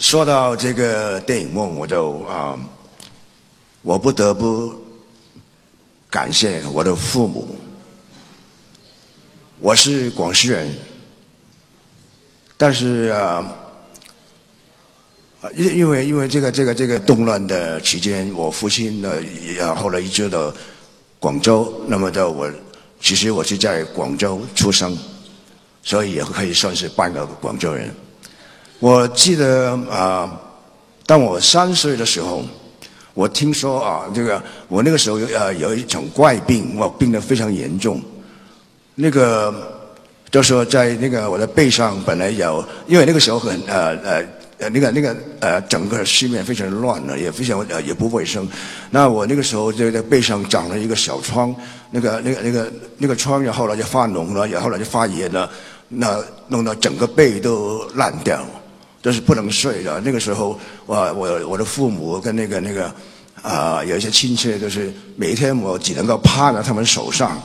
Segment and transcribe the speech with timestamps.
[0.00, 2.58] 说到这个电影梦，我就啊，
[3.82, 4.74] 我不得不
[6.10, 7.56] 感谢我的父母。
[9.60, 10.68] 我是广西人，
[12.56, 13.56] 但是啊，
[15.54, 20.52] 因因为因为这个这个这个动乱的期间，我父亲呢也后来移居到
[21.20, 22.50] 广州，那么的我
[23.00, 24.98] 其实我是在广州出生，
[25.84, 27.94] 所以也可以算是半个广州人。
[28.80, 30.30] 我记得啊，
[31.06, 32.42] 当我三岁的时候，
[33.14, 38.00] 我听说啊，这个我那个时候有呃有一种怪病，我病得非常严重。
[38.96, 39.54] 那个
[40.30, 44.24] 就说在那个我的背上本来有，因为那个时候很呃呃
[44.58, 48.46] 呃那个那个呃整个市面非常乱了，也非常呃也不卫生。
[48.90, 51.54] 那我那个时候就在背上长了一个小疮，
[51.90, 55.48] 那个那个那个那个疮，然后来就发脓了，然后来就发炎了，
[55.88, 58.44] 那弄到整个背都烂掉。
[59.04, 60.00] 都是不能睡的。
[60.00, 62.90] 那个时候，我我我的父母跟那个那个
[63.42, 67.38] 啊，有一些亲戚，都是每天我只能够趴在他们手上，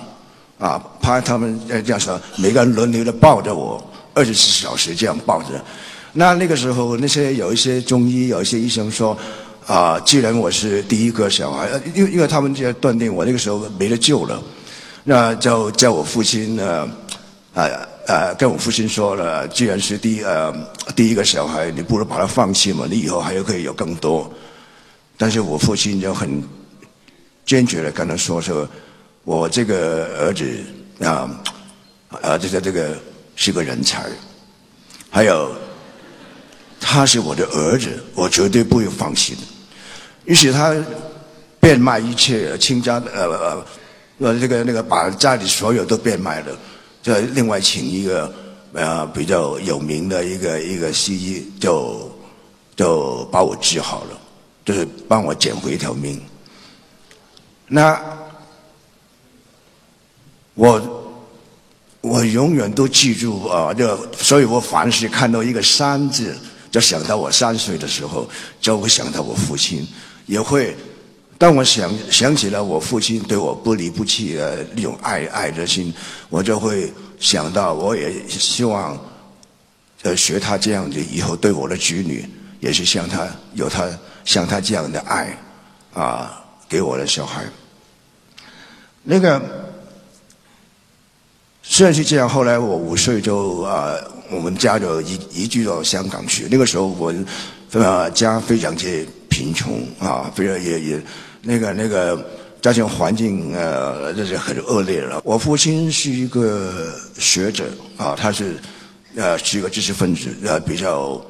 [0.58, 5.50] 啊，趴他们这样说，每个人轮流的抱着我，二十四小时这样抱着。
[6.14, 9.18] 那那个时候，那些有一些中医，有一些医生说，
[9.68, 14.42] 啊，既然我是第一个小孩，因为因为他们就要断定我那个时候没得救了，
[15.04, 16.90] 那就叫我父亲呢，
[17.54, 17.68] 啊。
[17.68, 20.52] 呃，呃跟我父亲说了，既然是第呃
[20.96, 24.34] 第一个小孩，你不如把他放弃嘛，你以后还有可以有更多。
[25.16, 26.42] 但是我父亲就很
[27.46, 28.68] 坚决的跟他说说，
[29.24, 30.44] 我这个儿子
[31.06, 31.30] 啊
[32.24, 32.98] 啊，这个这个
[33.36, 34.08] 是个人才，
[35.12, 35.52] 还有
[36.82, 39.42] 他是我的儿子，我绝对不会放弃的。
[40.26, 40.76] 于是他
[41.60, 43.64] 变卖一切，倾家呃
[44.18, 46.58] 呃这个那个把家里所有都变卖了。
[47.02, 48.33] 就另外请一个
[48.73, 52.11] 呃比较有名的一个一个西医，就
[52.75, 54.19] 就把我治好了，
[54.66, 56.22] 就是帮我捡回一条命。
[57.67, 57.99] 那
[60.55, 61.15] 我
[62.02, 66.38] 我永远都记住啊，就所以我凡是看到一个“三”字，
[66.70, 69.88] 就想到我三岁的时候，就会想到我父亲，
[70.26, 70.76] 也会。
[71.39, 75.92] 当我想想起了我父亲对我不离不弃的那种爱爱的心，
[76.27, 79.00] 我就会想到，我也希望
[80.02, 82.27] 呃学他这样子，以后对我的子女
[82.60, 83.88] 也是像他有他
[84.26, 85.33] 像他这样的爱
[85.94, 87.45] 啊，给我的小孩。
[89.02, 89.42] 那个
[91.64, 93.95] 虽然是这样，后来我五岁就啊，
[94.30, 96.50] 我们家就移移居到香港去。
[96.52, 97.14] 那个时候我
[97.71, 101.02] 呃家非常之贫穷啊，非常也也。
[101.42, 102.23] 那个那个
[102.61, 105.22] 家庭环境呃，这是很恶劣了。
[105.23, 108.58] 我父亲是一个学者啊，他是
[109.16, 111.22] 呃是一个知识分子，呃比较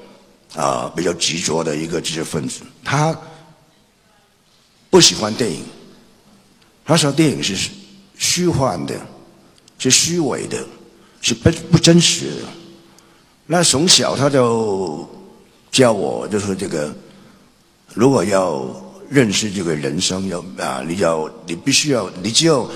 [0.55, 2.61] 啊比较执着的一个知识分子。
[2.83, 3.15] 他
[4.89, 5.63] 不喜欢电影，
[6.83, 7.69] 他说电影是
[8.17, 8.95] 虚幻的，
[9.77, 10.57] 是虚伪的，
[11.21, 12.47] 是不不真实的。
[13.45, 15.07] 那从小他就
[15.71, 16.91] 教我，就说这个
[17.93, 18.65] 如果要。
[19.09, 22.69] 认识这个人生要啊，你要你必须要，你只有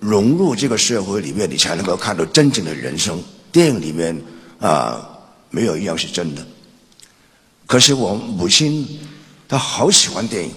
[0.00, 3.22] 融入这个社会里面，你才能够看到真正的人生。
[3.52, 4.18] 电影里面
[4.58, 5.06] 啊，
[5.50, 6.46] 没有一样是真的。
[7.66, 8.88] 可是我母亲
[9.46, 10.50] 她好喜欢电影，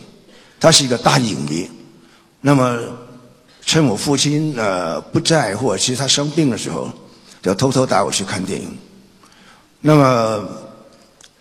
[0.59, 1.69] 她是一个大影迷。
[2.39, 2.79] 那么
[3.65, 6.89] 趁我父亲呃不在，或者其实他生病的时候，
[7.41, 8.77] 就偷偷带我去看电影。
[9.81, 10.68] 那么。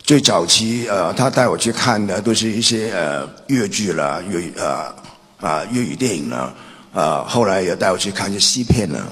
[0.09, 4.95] 最早期，呃，他带我去看的都是一些呃粤剧啦、粤啊
[5.39, 6.51] 啊粤语电影了，
[6.91, 9.05] 啊，后来也带我去看一些西片呢。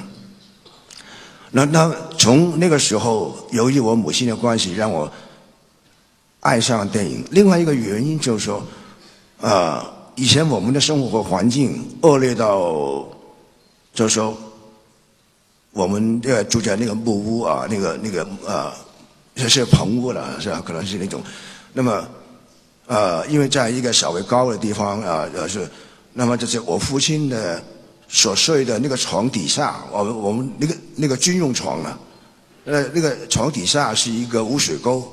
[1.52, 5.08] 那那从那个时候，由于我母亲的关系，让我
[6.40, 7.24] 爱上了电影。
[7.30, 8.66] 另外一个原因就是说，
[9.40, 9.86] 啊，
[10.16, 13.08] 以前我们的生活和环境恶劣到，
[13.94, 14.36] 就是说，
[15.74, 18.74] 我们呃住在那个木屋啊，那个那个啊。
[19.38, 20.60] 就是棚屋了，是吧？
[20.66, 21.22] 可能是那种，
[21.72, 22.08] 那么，
[22.88, 25.70] 呃，因为在一个稍微高的地方啊，呃是，
[26.14, 27.64] 那么就是我父亲的
[28.08, 32.00] 所睡的那个床底下，我们我们那个那个军用床啊，
[32.66, 35.08] 呃，那个床底下是一个污水沟，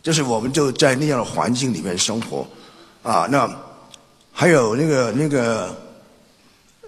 [0.00, 2.46] 就是我们就在那样的环境里面生活，
[3.02, 3.50] 啊，那
[4.30, 5.74] 还有那个那个，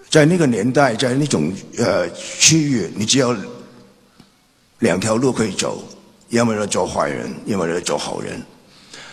[0.08, 3.34] 在那个年代，在那种呃区域，你只有
[4.78, 5.82] 两条路可以走。
[6.30, 8.40] 要么是做坏人，要么是做好人。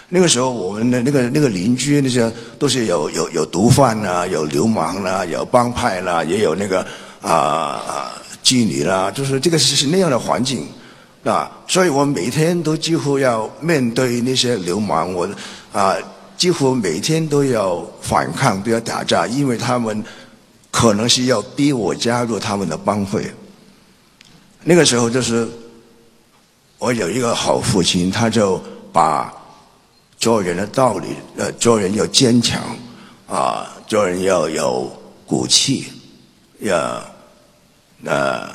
[0.09, 6.85] 那个时候，我们的那个那个邻居那些都是有有有毒贩啦，有流氓啦，有帮派啦，也有那个
[7.21, 8.11] 啊啊
[8.43, 10.67] 妓女啦，就是这个是是那样的环境。
[11.23, 15.29] 啊，所以我每天都几乎要面对那些流氓，我
[15.71, 15.95] 啊
[16.35, 20.03] 几乎每天都要反抗，都要打架，因为他们
[20.71, 23.31] 可能是要逼我加入他们的帮会。
[24.63, 25.47] 那个时候就是
[26.81, 28.59] 我有一个好父亲，他就
[28.91, 29.31] 把
[30.17, 32.59] 做人的道理，呃，做人要坚强，
[33.27, 34.91] 啊，做人要有
[35.27, 35.85] 骨气，
[36.59, 37.03] 要
[38.03, 38.49] 呃。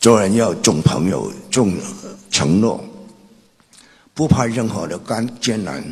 [0.00, 1.74] 做人要重朋友、重
[2.30, 2.82] 承诺，
[4.14, 5.84] 不怕任何的艰艰难，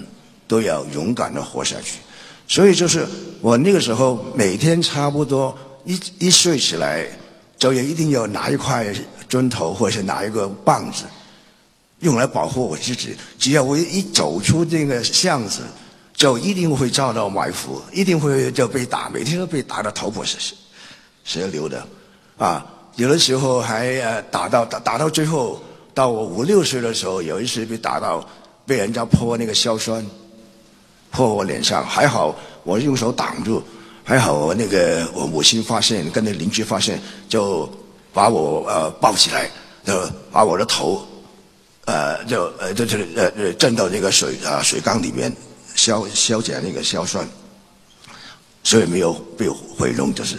[0.48, 1.98] 都要勇敢的活下去。
[2.48, 3.06] 所以就是
[3.42, 5.54] 我那个时候每天差不多
[5.84, 7.06] 一一睡起来，
[7.58, 8.86] 就也一定要拿一块
[9.28, 11.04] 砖头或者是拿一个棒子，
[12.00, 13.16] 用来保护我自己。
[13.38, 15.62] 只要我一走出这个巷子，
[16.14, 20.38] 就一定会遭到埋伏，一定会就被打，每天都被打得头破血
[21.24, 21.86] 血流的
[22.38, 22.64] 啊。
[22.96, 25.60] 有的时候还呃打到打打到最后，
[25.92, 28.26] 到我五六岁的时候，有一次被打到
[28.64, 30.04] 被人家泼那个硝酸，
[31.10, 32.34] 泼我脸上，还好
[32.64, 33.62] 我用手挡住，
[34.02, 37.70] 还好我那个我母亲发现，跟那邻居发现，就
[38.16, 39.50] 把我呃抱起来，
[39.84, 39.92] 就
[40.32, 41.06] 把我的头
[41.84, 45.30] 呃就呃就是呃呃震到那个水啊水缸里面
[45.74, 47.28] 消消解那个硝酸，
[48.64, 50.38] 所以没有被毁容就是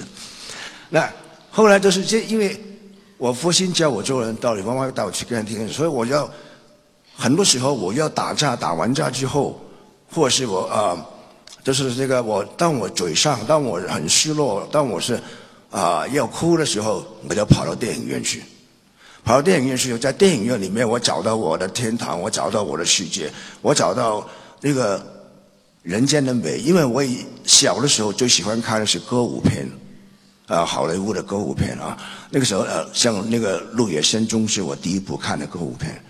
[0.89, 1.07] 那。
[1.51, 2.59] 后来就是这，因为
[3.17, 6.27] 我父亲教我做人道理，妈妈带我去跟人听，所以我要
[7.15, 9.59] 很多时候我要打架，打完架之后，
[10.11, 10.97] 或是我啊，
[11.63, 15.19] 就是这个我当我嘴上，当我很失落，当我是
[15.69, 18.43] 啊要哭的时候，我就跑到电影院去，
[19.23, 23.31] 跑到电影院去，在电影院里面，我找到我的天堂，我找到我的世界，
[23.61, 24.27] 我找到
[24.61, 25.05] 那个
[25.83, 27.03] 人间的美，因为我
[27.43, 29.69] 小的时候最喜欢看的是歌舞片。
[30.47, 31.97] 啊，好莱坞的歌舞片啊，
[32.29, 36.01] 那个时候呃，像那个《鹿野仙踪》是我第一部看的歌舞片，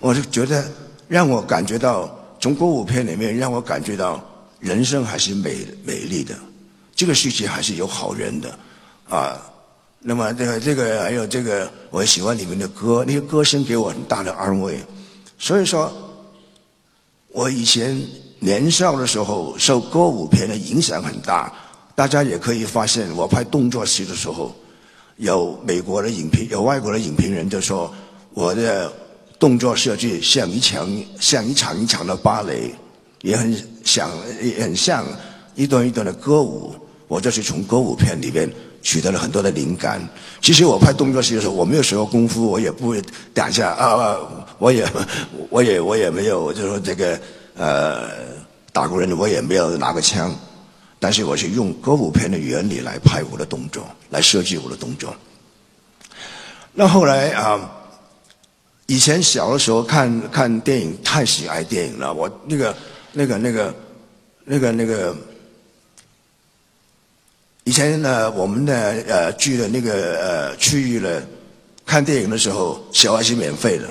[0.00, 0.64] 我就觉得
[1.08, 2.08] 让我感觉到
[2.40, 4.18] 从歌舞片里面让我感觉到
[4.60, 6.34] 人生还是美美丽的，
[6.96, 8.58] 这个世界还是有好人的。
[9.16, 9.40] 啊。
[10.00, 14.78] 那么这个这个还有这个，我喜欢里面的歌，那些歌声给我很大的安慰。
[15.38, 15.92] 所以说，
[17.28, 18.00] 我以前
[18.40, 21.52] 年少的时候受歌舞片的影响很大。
[21.94, 24.52] 大家也可以发现，我拍动作戏的时候，
[25.18, 27.92] 有美国的影评，有外国的影评人就说，
[28.32, 28.90] 我的
[29.38, 30.88] 动作设计像一场
[31.20, 32.74] 像一场一场的芭蕾，
[33.20, 33.54] 也很
[33.84, 34.10] 像
[34.42, 35.04] 也很像
[35.54, 36.74] 一段一段的歌舞。
[37.08, 38.50] 我就是从歌舞片里面
[38.82, 40.06] 取得了很多的灵感。
[40.40, 43.00] 其实我拍动作戏的时候，我没有学过功夫，我也不会
[43.32, 44.18] 打架啊，
[44.58, 44.86] 我也
[45.48, 47.18] 我也我也没有就是说这个
[47.56, 48.10] 呃
[48.72, 50.34] 打过人，我也没有拿过枪。
[50.98, 55.12] 但是我是用歌舞片的原理来拍我的动作，来设计我的动作。
[56.74, 57.70] 那后来啊，
[58.86, 62.74] 以前小的时候看看电影太喜爱电影了，我那个
[63.12, 63.74] 那个那个
[64.44, 65.16] 那个那个，
[67.64, 68.72] 以前呢我们呢
[69.08, 71.22] 呃剧的那个呃区域呢，
[71.86, 73.88] 看电影的时候小孩是免费的，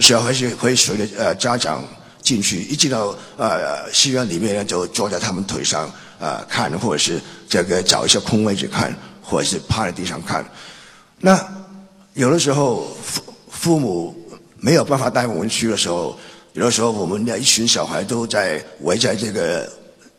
[0.00, 1.84] 小孩是可以随着呃家长
[2.20, 5.90] 进去，一进到呃戏院里面呢就坐在他们腿上。
[6.22, 10.48] 啊，看或者是这个找一些空位置看，或者是趴在地上看。
[11.18, 11.36] 那
[12.14, 14.14] 有的时候父父母
[14.60, 16.16] 没有办法带我们去的时候，
[16.52, 19.68] 有的时候我们的一群小孩都在围在这个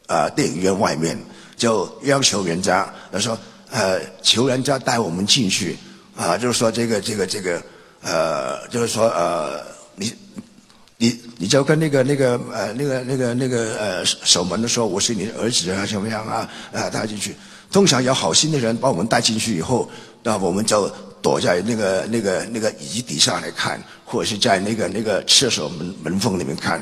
[0.07, 1.17] 啊电影院外面，
[1.55, 3.38] 就要求人家，他说
[3.69, 5.77] 呃求人家带我们进去
[6.15, 7.62] 啊，就是说这个这个这个
[8.01, 9.62] 呃，就是说呃
[9.95, 10.13] 你。
[10.98, 17.36] 你你就跟那个那个呃那个那个那个呃守门的说我是你的儿子啊怎么样啊啊带进去，
[17.69, 19.89] 通常有好心的人把我们带进去以后，
[20.22, 20.89] 那我们就
[21.22, 26.81] 躲在那个那个那个椅子底下来看，或者是在那个那个厕所门门缝里面看，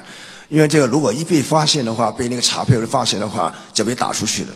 [0.51, 4.50] 因为这个如果一被发现的话，被那个查票的发现的话，就被打出去了。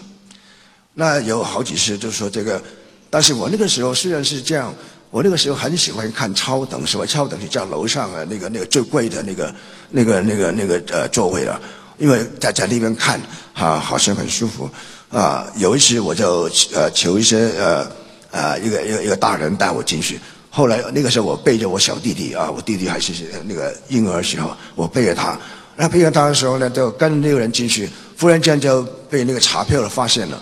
[0.94, 2.62] 那有好几次就说这个，
[3.10, 4.74] 但是我那个时候虽然是这样。
[5.12, 9.56] 我那个时候很喜欢看超等，什么超等是叫楼上啊，那个那个最贵的那个
[9.92, 11.58] 那个那个那个呃座位了，
[11.98, 13.18] 因为在在那边看
[13.54, 14.70] 啊，好像很舒服
[15.10, 15.48] 啊。
[15.56, 17.88] 有一次我就呃求一些呃
[18.30, 23.14] 啊一个一个一个大人带我进去，后来那个时候我背着我小弟弟啊，我弟弟还是
[23.46, 25.40] 那个婴儿时候，我背着他，
[25.76, 27.90] 那配合他的时候呢，就跟那个人进去，
[28.20, 30.42] 忽然间就被那个查票的发现了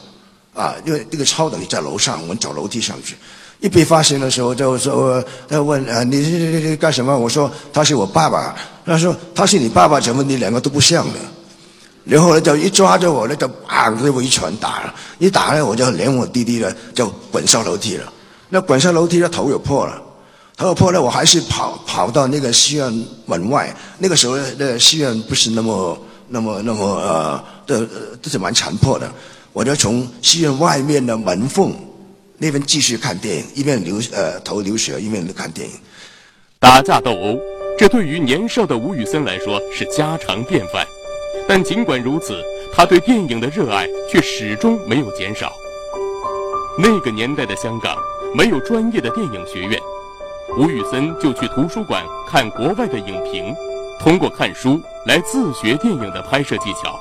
[0.54, 3.16] 啊，因为那个超等在楼上，我们走楼梯上去。
[3.60, 7.18] 一被发现的时候，就说他问啊，你你你干什么？
[7.18, 8.56] 我说他是我爸爸。
[8.86, 11.20] 他说他是你爸爸，怎么你两个都不像的？
[12.04, 14.94] 然后呢，就一抓着我，呢就砰给我一拳打了。
[15.18, 18.12] 一打呢，我就连我弟弟呢就滚上楼梯了。
[18.50, 20.02] 那滚上楼梯，的头也破了。
[20.56, 23.76] 头破了，我还是跑跑到那个戏院门外。
[23.98, 25.98] 那个时候的戏院不是那么
[26.30, 27.86] 那么那么呃，的
[28.22, 29.12] 都是蛮残破的。
[29.52, 31.76] 我就从戏院外面的门缝
[32.38, 35.76] 那边继续看电影，一边流呃头流血，一边看电影。
[36.60, 37.40] 打架斗殴，
[37.78, 40.86] 这对于年少的吴宇森来说是家常便饭。
[41.48, 42.42] 但尽管如此，
[42.74, 45.52] 他对电影的热爱却始终没有减少。
[46.78, 47.98] 那个年代的香港
[48.34, 49.80] 没有专业的电影学院，
[50.56, 53.56] 吴宇森就去图书馆看国外的影评，
[54.00, 56.96] 通过看书来自学电影的拍摄技巧，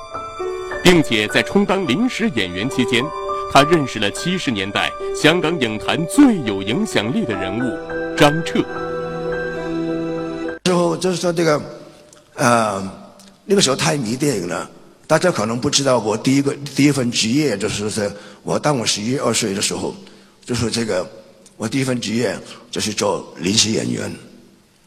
[0.83, 3.03] 并且在充当临时演员期间，
[3.51, 8.59] 他认识了七十年代香港影坛最有影响力的人物张彻。
[10.63, 11.61] 之后就是说这个，
[12.33, 12.83] 呃，
[13.45, 14.67] 那个时候太迷电影了。
[15.05, 19.93] 大家可能不知道，我第一个第一份职业就是说我当我十一二岁的时候，
[20.43, 21.07] 就是这个
[21.57, 22.37] 我第一份职业
[22.71, 24.11] 就是做临时演员，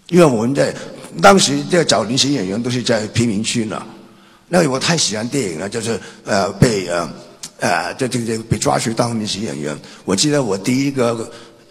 [0.08, 0.74] 因为我们在
[1.22, 3.84] 当时在找临时演员都是在贫民区呢。
[4.48, 7.10] 那我太喜欢电影了，就是呃被呃
[7.58, 9.76] 呃这这这被抓去当临时演员。
[10.04, 11.28] 我记得我第一个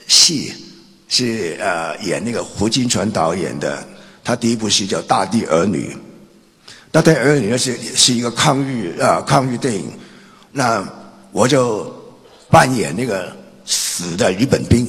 [0.07, 0.53] 戏
[1.07, 3.85] 是呃演那个胡金铨导演的，
[4.23, 5.89] 他第一部戏叫《大地儿女》。
[6.91, 9.91] 那对儿女是是一个抗日啊抗日电影，
[10.51, 10.85] 那
[11.31, 11.93] 我就
[12.49, 14.87] 扮演那个死的日本兵。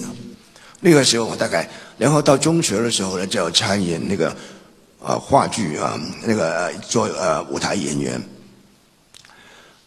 [0.80, 1.68] 那个时候我大概，
[1.98, 4.28] 然后到中学的时候呢，就要参演那个
[5.02, 8.20] 啊话剧啊，那个做呃舞台演员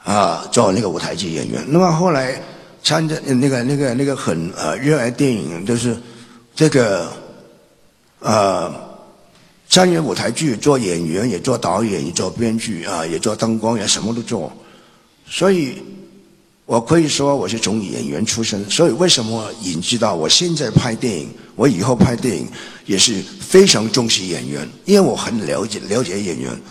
[0.04, 1.64] 啊，做那个舞台剧演员。
[1.68, 2.42] 那么后来
[2.84, 5.98] 参加那个那个那个很呃热爱电影，就是
[6.56, 7.12] 这个
[8.20, 8.90] 呃。
[9.72, 14.52] 参演舞台剧，做演员，也做导演，也做编剧啊，也做灯光，也什么都做。
[15.28, 15.78] 所以，
[16.70, 18.64] 我可以说我是从演员出身。
[18.70, 22.48] 所以，为什么引致到我现在拍电影，我以后拍电影
[22.86, 26.62] 也是非常重视演员，因为我很了解了解演员。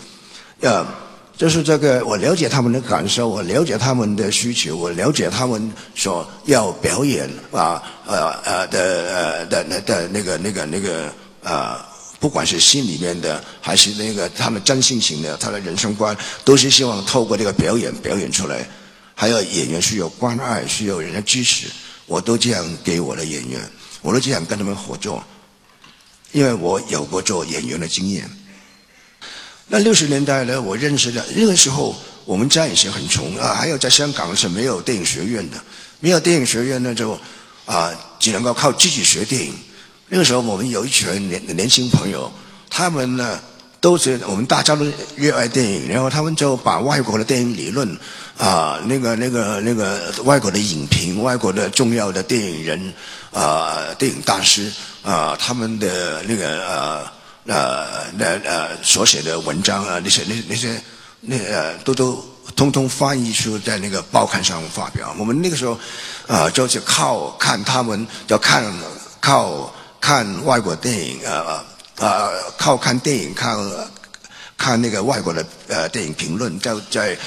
[0.61, 0.87] 呃，
[1.35, 11.13] 就是这个，我了解他们的感受，我了解他们的需求，我了解他们所要表演啊，呃呃的呃的的的那个那个那个
[11.43, 11.85] 啊。
[12.21, 16.15] 不管是心里面的，还是那个他们真性情的，他的人生观，
[16.45, 18.65] 都是希望透过这个表演表演出来。
[19.19, 21.67] 还有演员需要关爱，需要人家支持，
[22.05, 23.59] 我都这样给我的演员，
[24.01, 25.21] 我都这样跟他们合作，
[26.31, 28.29] 因为我有过做演员的经验。
[29.67, 35.57] 那六十年代呢，我认识的那个时候，我们家也是很穷啊，还有在香港是没有电影学院的，
[35.99, 37.19] 没有电影学院呢，就
[37.65, 39.53] 啊，只能够靠自己学电影。
[40.07, 42.31] 那个时候，我们有一群年年轻朋友，
[42.69, 43.37] 他们呢
[43.81, 47.99] 都是我们大家都热爱电影，然后他们就把外国的电影理论
[48.39, 52.93] 啊，那个那个那个外国的影评、外国的重要的电影人
[53.31, 54.71] 啊、电影大师
[55.03, 57.11] 啊，他们的那个呃
[57.45, 60.81] 呃那呃所写的文章啊，那些那那些
[61.19, 65.13] 那呃都都通通翻译出在那个报刊上发表。
[65.19, 65.77] 我们那个时候
[66.25, 68.63] 啊，就是靠看他们，要看
[69.19, 69.71] 靠。
[70.01, 71.61] 看外国电影，呃
[71.97, 73.57] 呃，靠看电影，看
[74.57, 77.17] 看那个外国的呃电影评论，在在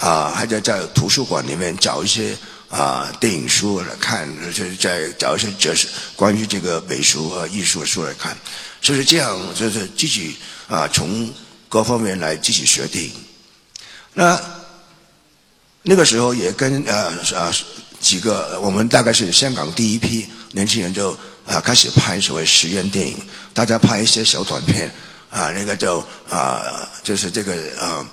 [0.00, 2.36] 啊，还在在图书馆里面找一些
[2.68, 8.36] 啊电影书来看，就在找一些哲学关于这个美术和艺术的书来看，
[8.80, 10.34] 就是这样，就是自己
[10.66, 11.32] 啊从
[11.68, 13.12] 各方面来自己学电影。
[14.14, 14.40] 那
[15.82, 17.54] 那个时候也跟呃啊
[18.00, 21.16] 几个，我们大概是香港第一批年轻人就。
[21.46, 23.16] 啊，开始拍所谓实验电影，
[23.52, 24.88] 大家拍一些小短片，
[25.30, 28.06] 啊，那个就啊，就是这个啊，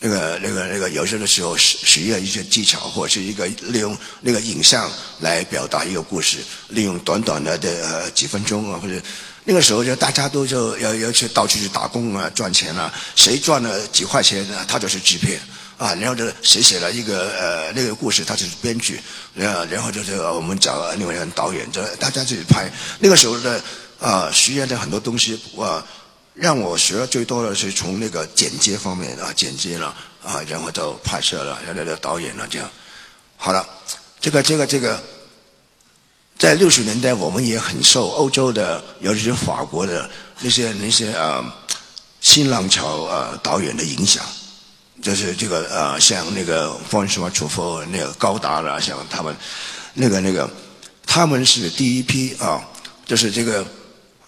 [0.00, 6.38] 那个那个那个有些的时候实实验一些技巧，或者是一个利用那个影像来表达一个故事，
[6.68, 9.00] 利用短短的的几分钟啊，或者
[9.44, 15.40] 那个时候就大家都就要要去到处去打工啊，赚钱啊，谁赚了几块钱啊，他就是制片。
[15.78, 18.98] 啊，然后就谁写了一个呃那个故事，他就是编剧，
[19.34, 22.66] 然后然后就是我们找另外一个导演，就大家自己拍。
[22.98, 23.62] 那个时候的
[24.00, 25.84] 啊，实验的很多东西啊，
[26.36, 29.86] 让我学的最多的是从那个剪接方面啊，剪接了
[30.22, 32.70] 啊，然后到拍摄了，然后到导演了这样。
[33.38, 33.66] 好了，
[34.20, 35.02] 这个这个这个，
[36.38, 40.08] 在六十年代我们也很受欧洲的，尤其是法国的
[40.40, 41.42] 那些那些啊
[42.20, 44.22] 新浪潮啊导演的影响。
[45.02, 49.34] 就是这个呃，像那个方什么楚夫那个高达了，像他们
[49.94, 50.48] 那个那个，
[51.06, 52.66] 他们是第一批啊，
[53.04, 53.64] 就是这个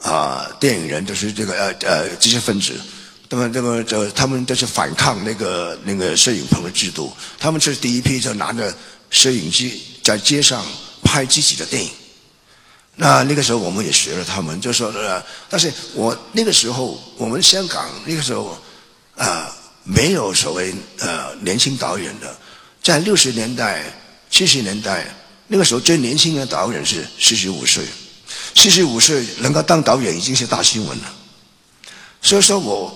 [0.03, 2.73] 啊电影人，就是这个呃呃知识分子，
[3.29, 8.73] 那么那么就他们都是反抗那个那个摄影棚的制度，他们是第一批就拿着
[9.11, 10.65] 摄影机在街上
[11.03, 11.91] 拍自己的电影。
[13.01, 18.59] 那那个时候我们也学了他们，就说呃，但是我那个时候我们香港那个时候
[19.17, 22.37] 啊没有所谓呃年轻导演的，
[22.83, 23.85] 在六十年代
[24.31, 25.07] 七十年代
[25.47, 27.85] 那个时候最年轻的导演是四十五岁，
[28.59, 31.05] 七十五岁能够当导演已经是大新闻了，
[32.21, 32.93] 所以说我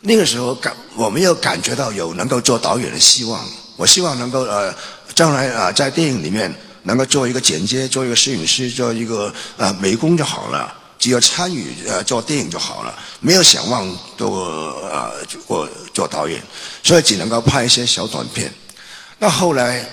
[0.00, 3.42] 那个时候感我没有感觉到有能够做导演的希望，
[3.76, 4.74] 我希望能够呃
[5.14, 6.54] 将来啊在电影里面。
[6.88, 10.72] 能够做一个剪接，做一个摄影师，做一个呃美工就好了。
[11.00, 13.84] 只要参与呃做电影就好了，没有想望
[14.16, 14.38] 做
[14.88, 16.40] 呃做做导演，
[16.84, 18.54] 所以只能够拍一些小短片。
[19.18, 19.84] 那后来，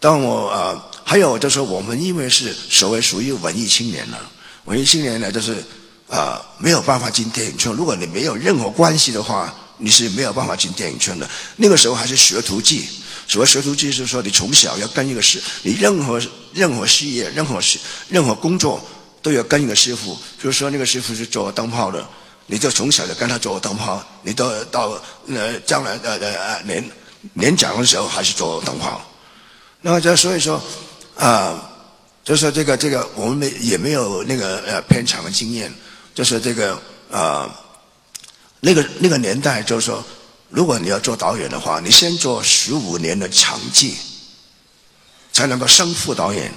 [0.00, 4.18] 当我呃还有就是我们因为是所谓属于文艺青年了，
[4.64, 5.62] 文艺青年呢就是
[6.08, 7.72] 啊没有办法进电影圈。
[7.72, 11.28] 如果你没有任何关系的话，你是没有办法进电影圈的。
[11.56, 12.80] 那个时候还是学徒制。
[13.26, 16.20] 所谓学徒制是说，你从小要跟一个师，你任何
[16.52, 17.78] 任何事业、任何事、
[18.08, 18.78] 任何工作
[19.22, 20.16] 都要跟一个师傅。
[20.42, 22.06] 就是说，那个师傅是做灯泡的，
[22.46, 26.90] 你就从小就跟他做灯泡，你到到呃将来呃呃年
[27.32, 29.00] 年长的时候还是做灯泡。
[29.80, 30.62] 那么就所以说
[31.16, 31.70] 啊，
[32.24, 35.72] 就说这个这个我们没也没有那个呃片场的经验，
[36.14, 37.48] 就是这个啊
[38.60, 40.04] 那个那个年代就是说。
[40.50, 43.96] 如果你要做导演的话，你先做十五年的长记，
[45.32, 46.52] 才能够升副导演。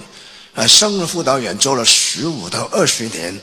[0.54, 3.40] 啊，升了副导演做了十五到二十年，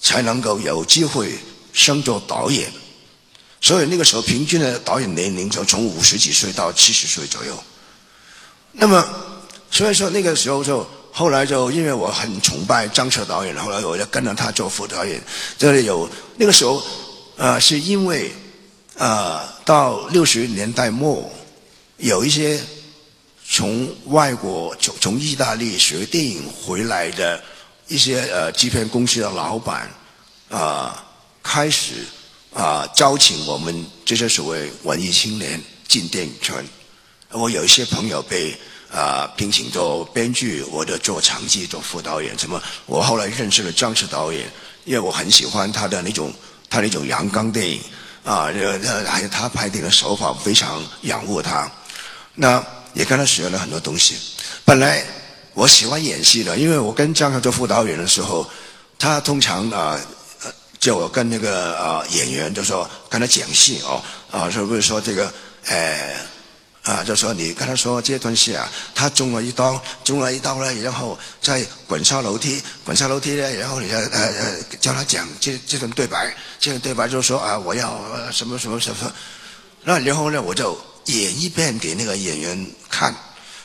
[0.00, 1.36] 才能够有机会
[1.72, 2.70] 升做导演。
[3.60, 7.60] 所以那个时候平均的导演年龄就从五十几岁到七十岁左右。
[8.70, 9.04] 那么，
[9.72, 15.22] 所以说那个时候就后来就因为我很崇拜张彻导演，后来我就跟着他做副导演。
[15.56, 16.82] 这里有那个时候，
[17.36, 18.30] 呃，是因为。
[18.96, 21.28] 呃，到六十年代末，
[21.96, 22.60] 有一些
[23.44, 27.42] 从外国从从意大利学电影回来的
[27.88, 29.90] 一些呃制片公司的老板
[30.48, 31.04] 啊，
[31.42, 32.06] 开始
[32.52, 36.54] 啊招请我们这些所谓文艺青年进电影圈。
[37.30, 38.56] 我有一些朋友被
[38.94, 42.38] 啊聘请做编剧，或者做场记、做副导演。
[42.38, 42.62] 什么？
[42.86, 44.48] 我后来认识了张弛导演，
[44.84, 46.32] 因为我很喜欢他的那种
[46.70, 47.80] 他那种阳刚电影。
[48.24, 48.48] 啊，
[49.06, 51.70] 还有他拍电影的手法非常仰慕他，
[52.36, 54.16] 那也跟他学了很多东西。
[54.64, 55.04] 本来
[55.52, 58.48] 我喜欢演戏的，因为我跟张克做副导演的时候，
[58.98, 60.00] 他通常啊
[60.80, 65.30] 叫我跟那个啊演员就说跟他讲戏哦，啊是不是说这个
[65.66, 66.16] 呃。
[66.84, 77.98] 啊，就说你跟他说这段戏啊，他中了一刀，中了一刀呢，然后再滚下楼梯，滚下楼梯呢，然后你呃呃叫他讲这这段对白，这段对白就说啊，我要
[78.30, 79.12] 什么什么什么，
[79.82, 83.14] 那然后呢，我就演一遍给那个演员看，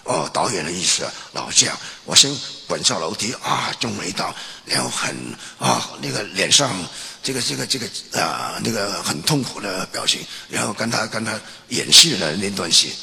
[0.06, 1.04] 哦，导演的意思，
[1.34, 2.34] 老这样，我先
[2.68, 5.14] 滚下楼梯啊，中了一刀，然后很
[5.58, 6.74] 啊那个脸上。
[7.22, 7.86] 这个这个这个
[8.18, 12.94] 啊，那个很痛苦的表情，然后跟他跟他演戏的那段戏，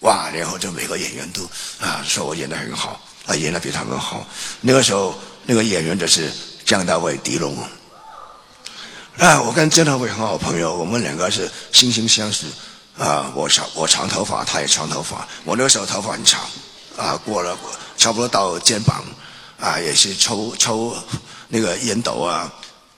[0.00, 0.30] 哇！
[0.30, 1.42] 然后就每个演员都
[1.80, 4.26] 啊说我演的很好，啊演的比他们好。
[4.60, 6.32] 那个时候那个演员就是
[6.64, 7.56] 江大卫、狄龙。
[9.18, 12.46] 啊，我跟江大卫很好朋友，我们两个是惺惺相惜。
[12.96, 15.26] 啊，我长我长头发，他也长头发。
[15.44, 16.40] 我那个时候头发很长，
[16.96, 17.58] 啊过了
[17.96, 19.04] 差不多到肩膀，
[19.58, 20.96] 啊也是抽抽
[21.48, 22.52] 那个烟斗啊。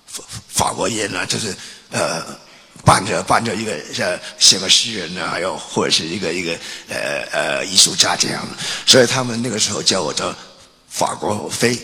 [0.06, 1.56] 法法国烟啊，就是
[1.90, 2.22] 呃，
[2.84, 6.52] 伴着伴着一个像写个诗人呢，还有或者是一个一个
[6.88, 8.46] 呃呃艺术家这样，
[8.86, 10.34] 所以他们那个时候叫我叫
[10.88, 11.78] 法国飞，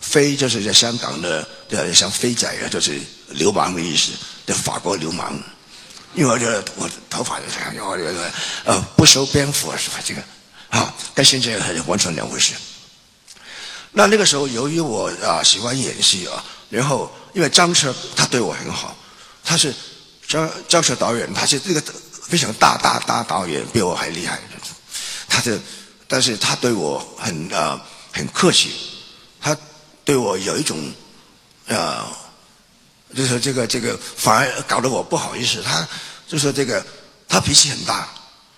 [0.00, 4.12] 飞就是在香港的呃像飞仔啊，就是流氓的意思，
[4.46, 5.38] 的法国流氓。
[6.14, 8.30] 因为我觉得我头发就这样，因为我觉得
[8.64, 9.96] 呃不修边幅是吧？
[10.04, 10.22] 这个
[10.70, 12.52] 啊，跟现在完全两回事。
[13.92, 17.10] 那那个时候，由于我啊喜欢演戏啊，然后。
[17.34, 18.94] 因为张彻他对我很好，
[19.42, 19.74] 他是
[20.26, 21.82] 教教学导演，他是这个
[22.22, 24.40] 非常大大大导演，比我还厉害。
[25.28, 25.58] 他的，
[26.06, 27.80] 但是他对我很呃
[28.12, 28.70] 很客气，
[29.40, 29.56] 他
[30.04, 30.78] 对我有一种
[31.66, 32.04] 呃，
[33.14, 35.62] 就是这个这个反而搞得我不好意思。
[35.62, 35.86] 他
[36.26, 36.84] 就是这个
[37.28, 38.08] 他脾气很大，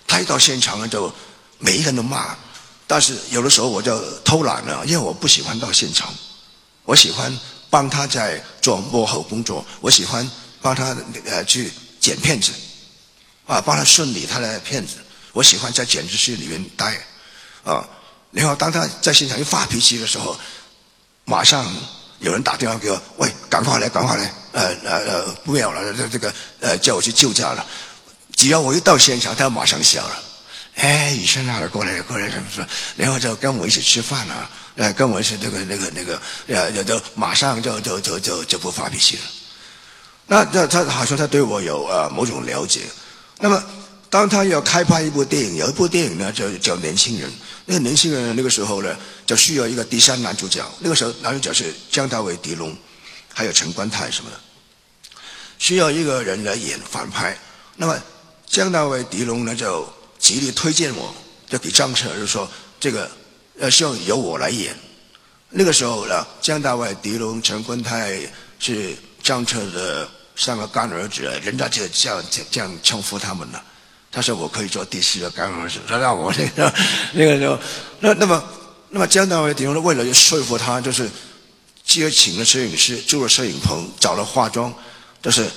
[0.06, 1.12] 他一到现场就
[1.58, 2.36] 每一个人都骂。
[2.86, 6.12] 但是有的时候我就偷懒了，因为我不喜欢到现场，
[6.84, 7.36] 我喜欢。
[7.70, 10.30] 帮他在做幕后工作，我喜欢
[10.64, 10.96] 帮他
[11.26, 12.50] 呃去剪片子，
[13.46, 14.94] 啊，帮他顺理他的片子。
[15.34, 16.98] 我喜欢在剪辑室里面待，
[17.64, 17.86] 啊，
[18.30, 20.34] 然后当他在现场一发脾气的时候，
[21.26, 21.70] 马上
[22.20, 27.66] 有人打电话给我，喂，赶快来，赶快来，呃呃呃，不要了，这这个呃叫我去救驾了。
[28.34, 30.22] 只要我一到现场，他马上笑了，
[30.76, 39.22] 哎，雨生啊，过来过来什么什么，然后就跟我一起吃饭啊，呃，跟我一起那个那个那个，呃，就马上就就就就就不发脾气了。
[40.26, 42.80] 那那他好像他对我有呃某种了解。
[43.40, 43.62] 那么
[44.08, 47.28] 当他要开拍一部电影，有一部电影呢就叫《年轻人》，
[47.66, 52.74] 那个年轻人那个时候呢就需要一个第三男主角，那个时候男主角是姜大卫、狄龙，
[53.34, 54.40] 还有陈观泰什么的，
[55.58, 57.36] 需要一个人来演反派。
[57.76, 58.00] 那么
[58.46, 59.86] 姜大卫、狄龙呢就
[60.18, 61.14] 极力推荐我，
[61.50, 62.48] 就给张彻就说
[62.80, 63.10] 这个
[63.58, 64.74] 呃希望由我来演。
[65.50, 68.18] 那个时候呢，姜大卫、狄龙、陈观泰
[68.58, 68.96] 是。
[69.24, 70.06] 张彻的
[70.36, 73.60] 三个干儿子，人家就这样这样称呼他们了。
[74.12, 76.72] 他说我可以做第四个干儿子，他让我那个
[77.14, 77.58] 那个时候，
[78.00, 78.44] 那那么
[78.90, 81.10] 那么姜大卫顶多为了说服他，就是
[81.84, 84.72] 接请了摄影师，租了摄影棚，找了化妆，
[85.22, 85.50] 就是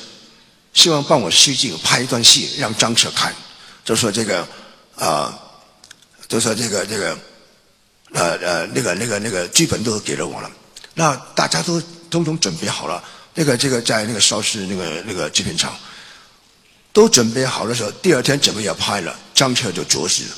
[0.73, 3.35] 希望帮我试镜拍一段戏让张彻看，
[3.83, 4.47] 就说这个
[4.95, 5.37] 啊，
[6.27, 7.17] 就说这个这个
[8.13, 10.49] 呃呃那个那个那个剧本都给了我了，
[10.93, 13.03] 那大家都通通准备好了。
[13.39, 15.77] 那个这个在那个邵氏那个那个制片厂
[16.91, 20.29] 都准备好的时候，第二天准备要拍了，张彻就阻止了。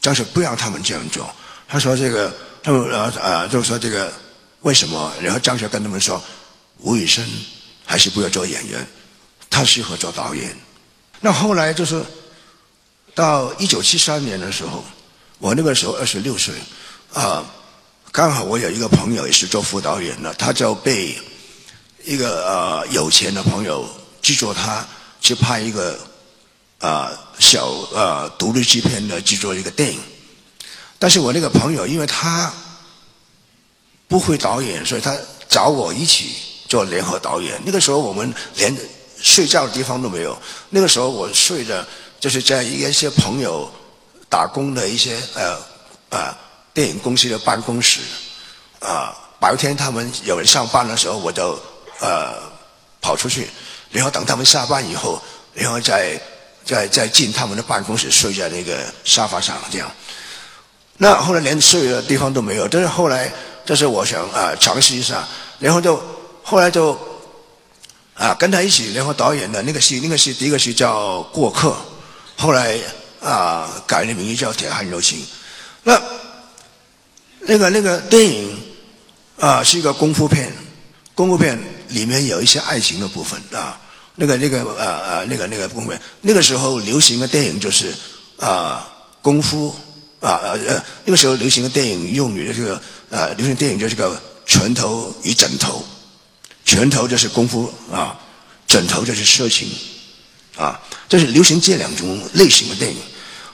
[0.00, 1.28] 张彻不让他们这样做，
[1.66, 2.32] 他说这个
[2.62, 4.12] 他们呃呃就说这个
[4.60, 5.12] 为什么？
[5.20, 6.22] 然后张彻跟他们说，
[6.78, 7.28] 吴宇森
[7.84, 8.86] 还是不要做演员，
[9.50, 10.56] 他适合做导演。
[11.18, 12.04] 那后来就是
[13.16, 14.84] 到一九七三年的时候，
[15.40, 16.54] 我那个时候二十六岁
[17.12, 17.44] 啊，
[18.12, 21.18] 刚好我有一个朋友也是做副导演的，他就被。
[22.04, 23.88] 一个呃有钱的朋友
[24.20, 24.86] 制作他
[25.20, 25.98] 去拍一个
[26.78, 30.00] 啊小呃独立制片的制作一个电影，
[30.98, 32.52] 但是我那个朋友因为他
[34.08, 35.16] 不会导演，所以他
[35.48, 36.34] 找我一起
[36.68, 37.60] 做联合导演。
[37.64, 38.76] 那个时候我们连
[39.20, 40.36] 睡觉的地方都没有，
[40.70, 41.86] 那个时候我睡的
[42.20, 43.70] 就是在一些朋友
[44.28, 45.56] 打工的一些呃
[46.10, 46.36] 啊
[46.74, 48.00] 电影公司的办公室
[48.80, 51.58] 啊，白天他们有人上班的时候我就。
[52.02, 52.34] 呃，
[53.00, 53.48] 跑出去，
[53.92, 55.22] 然后等他们下班以后，
[55.54, 56.20] 然后再
[56.64, 59.88] 再再进他们的办公室，睡在那个沙发上，这样。
[60.98, 63.32] 那后来连睡的地方都没有，但是后来，
[63.64, 65.24] 这是我想啊尝试一下，
[65.60, 66.02] 然后就
[66.42, 66.98] 后来就
[68.14, 71.68] 啊跟他一起联合导演的那个戏，那个戏第一个戏叫《过客》，
[72.36, 72.76] 后来
[73.22, 75.20] 啊改了名字叫《铁汉柔情》。
[75.84, 76.02] 那
[77.40, 78.58] 那个那个电影
[79.38, 80.52] 啊是一个功夫片，
[81.14, 81.56] 功夫片。
[81.92, 83.80] 里面有一些爱情的部分啊，
[84.16, 87.94] 那个那个呃呃那个那个部分，那个时候流行的电影就是
[88.38, 88.86] 啊
[89.20, 89.74] 功夫
[90.20, 95.84] 啊呃呃那个时候流行的电影用语的这个呃流行电影就是个拳头与枕头，
[96.64, 98.18] 拳头就是功夫啊，
[98.66, 99.68] 枕头就是色情
[100.56, 102.98] 啊，这是流行这两种类型的电影。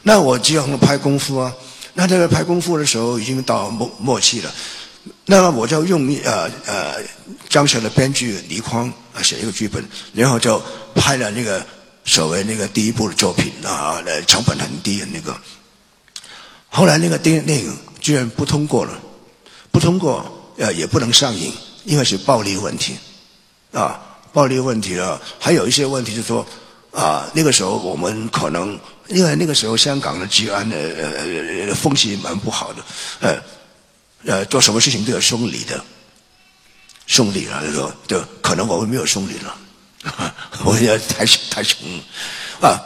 [0.02, 1.52] 那我就要拍功夫啊，
[1.94, 4.54] 那这个拍功夫的时候已经到末末期了。
[5.24, 6.96] 那么我就用呃呃
[7.48, 9.82] 张彻的编剧倪匡啊写一个剧本，
[10.12, 10.60] 然后就
[10.94, 11.64] 拍了那个
[12.04, 15.36] 所谓那个第一部的作品啊，成本很低的那个。
[16.68, 18.98] 后来那个电电影居然不通过了，
[19.70, 21.52] 不通过呃也不能上映，
[21.84, 22.96] 因为是暴力问题
[23.72, 24.00] 啊，
[24.32, 26.44] 暴力问题了，还有一些问题是说
[26.90, 32.82] 啊那个时候我们可能因为那个时候香港的治安的呃风气蛮不好的
[33.20, 33.42] 呃。
[34.24, 35.82] 呃，做什么事情都要送礼的，
[37.06, 39.56] 送礼了，说就可能我们没有送礼了，
[40.64, 41.78] 我也太太穷
[42.60, 42.78] 啊。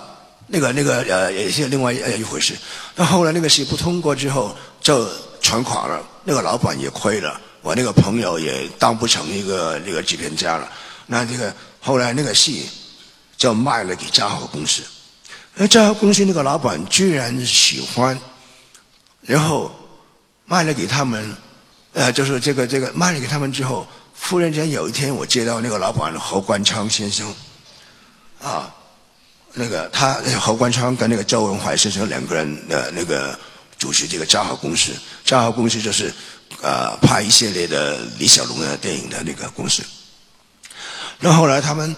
[0.47, 2.55] 那个那个呃，也是另外一回事。
[2.95, 5.09] 那后来那个戏不通过之后，就
[5.41, 10.71] 全垮了，那个老板也亏了，我那个朋友也当不成一个那个制片家了。
[11.07, 12.69] 那这个后来那个戏
[13.39, 14.83] 就卖了给嘉禾公司，
[15.55, 18.19] 那嘉禾公司那个老板居然喜欢，
[19.23, 19.75] 然后。
[20.45, 21.35] 卖了给他们，
[21.93, 23.87] 呃，就是这个这个卖了给他们之后，
[24.21, 27.35] 忽然间有一天，我接到那个老板何冠昌先生，
[28.43, 28.75] 啊，
[29.55, 33.39] 那个他何冠昌跟那个周文怀先生两个人呃那个
[33.79, 34.93] 主持这个嘉豪公司，
[35.25, 36.13] 嘉豪公司就是
[36.61, 39.83] 呃拍一系列的李小龙的电影的那个公司。
[41.21, 41.97] 那后来他们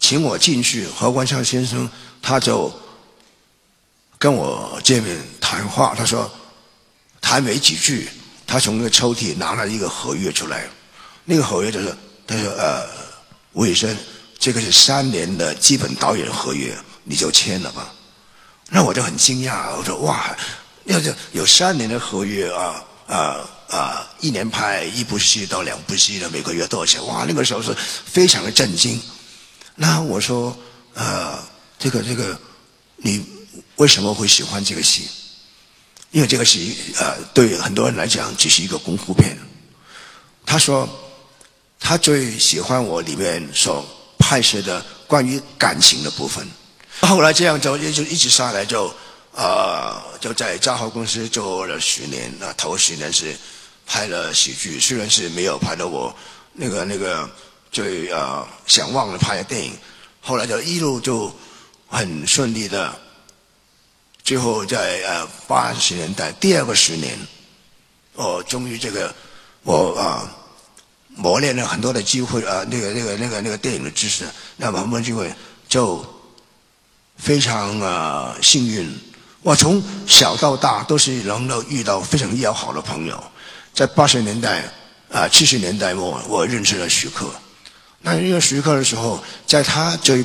[0.00, 1.88] 请我进去，何冠昌先生
[2.20, 2.72] 他就
[4.18, 6.28] 跟我见面谈话，他说。
[7.32, 8.10] 还没几句，
[8.46, 10.68] 他从那个抽屉拿了一个合约出来，
[11.24, 12.86] 那个合约就是他说呃，
[13.54, 13.96] 吴宇森，
[14.38, 17.90] 这个是三年的基本导演合约，你就签了吧。
[18.68, 20.36] 那我就很惊讶，我说哇，
[20.84, 27.06] 要是有三年的合约啊啊啊，一年拍一部戏到两部戏的，每个月多少钱？
[27.06, 29.00] 哇，那个时候是非常的震惊。
[29.74, 30.54] 那我说
[30.92, 31.42] 呃，
[31.78, 32.38] 这个这个
[32.98, 33.24] 你。
[33.76, 35.08] 为什么会喜欢这个戏？
[36.12, 39.36] 因为这个戏呃，对很多人来讲只是一个功夫片。
[40.44, 40.88] 他说
[41.80, 43.84] 他最喜欢我里面所
[44.18, 46.46] 拍摄的关于感情的部分。
[47.00, 48.92] 后来这样就就一直下来就
[49.32, 53.34] 呃就在嘉豪公司做了十年啊，头十年是
[53.86, 56.14] 拍了喜剧，虽然是没有拍到我
[56.52, 57.28] 那个那个
[57.70, 59.72] 最呃想忘了拍的电影，
[60.20, 61.34] 后来就一路就
[61.88, 62.94] 很顺利的。
[64.24, 67.18] 最后在呃八十年代第二个十年，
[68.14, 69.12] 哦，终于这个
[69.62, 70.30] 我啊
[71.08, 74.24] 磨练了很多的机会啊，那个那个那个那个电影的知识，
[74.56, 75.34] 那么我们就会
[75.68, 76.04] 就
[77.16, 78.90] 非常啊幸运。
[79.42, 83.22] 我从小到大都是能够遇到非常要好的朋友。
[83.74, 84.62] 在八十年代
[85.10, 87.26] 啊七十年代末，我认识了徐克。
[88.02, 90.24] 那认识徐克的时候，在他最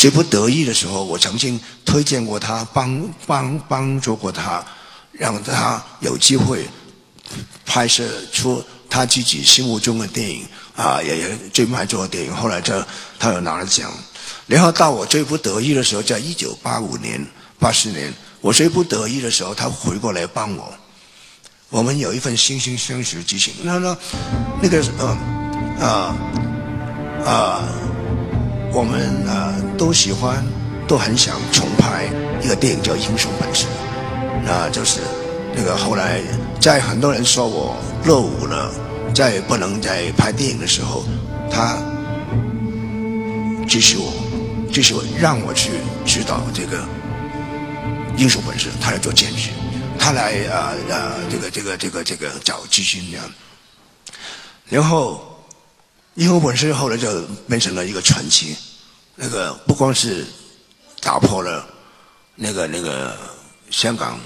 [0.00, 4.64] 最不得意的时候，我曾经推荐过他，帮帮帮助过他，
[5.12, 6.66] 让他有机会
[7.66, 12.34] 拍摄出他自己心目中的电影啊，也也最卖座的电影。
[12.34, 12.82] 后来这
[13.18, 13.92] 他又拿了奖。
[14.46, 17.22] 然后到我最不得意的时候，在一九八五年、
[17.58, 18.10] 八四年，
[18.40, 20.72] 我最不得意的时候，他回过来帮我。
[21.68, 23.52] 我们有一份惺惺相惜的激情。
[23.62, 23.94] 那那
[24.62, 26.16] 那个嗯啊
[27.26, 27.89] 啊。
[28.72, 30.44] 我们呃都喜欢，
[30.86, 32.08] 都很想重拍
[32.42, 33.66] 一个电影叫《英雄本色》，
[34.44, 35.00] 那就是
[35.54, 36.20] 那个后来
[36.60, 38.72] 在很多人说我落伍了，
[39.14, 41.04] 在不能再拍电影的时候，
[41.50, 41.76] 他
[43.68, 44.12] 支持我，
[44.72, 45.70] 支持我让我去
[46.06, 46.78] 指导这个
[48.16, 49.50] 《英雄本色》，他来做监制，
[49.98, 53.26] 他来啊啊这个这个这个这个找基金这样，
[54.68, 55.26] 然后。
[56.14, 58.56] 英雄本身后来就变成了一个传奇，
[59.14, 60.26] 那个不光是
[61.00, 61.64] 打破了
[62.34, 63.16] 那个那个
[63.70, 64.18] 香港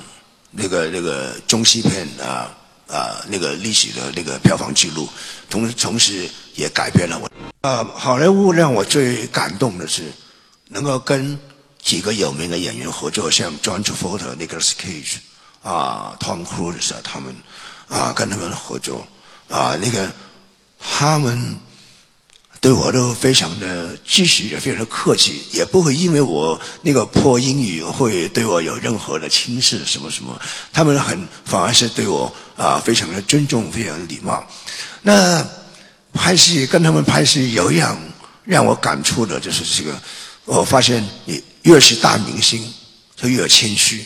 [0.50, 2.50] 那个那个中西片啊
[2.88, 5.06] 啊那个历史的那个票房记录，
[5.50, 7.30] 同时同时也改变了我。
[7.60, 10.10] 啊，好莱坞让我最感动的是
[10.68, 11.38] 能够跟
[11.80, 15.16] 几个有名的演员合作，像 John Travolta、Nicolas Cage
[15.62, 17.36] 啊、Tom Cruise 啊他们
[17.88, 19.06] 啊跟他们合作
[19.50, 20.10] 啊那个
[20.80, 21.56] 他们。
[22.64, 30.40] 对我都非常的支持，也非常的客气，也不会因为我那个破英语会对我有任何的轻视什么什么。
[30.72, 34.42] 他们很反而是对我啊非常的尊重，非常的礼貌。
[35.02, 35.46] 那
[36.14, 38.00] 拍戏跟他们拍戏有一样
[38.44, 40.00] 让我感触的就是这个，
[40.46, 42.66] 我发现你越是大明星
[43.14, 44.02] 就越谦虚，